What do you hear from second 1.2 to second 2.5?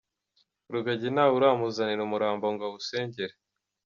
wuramuzanira umurambo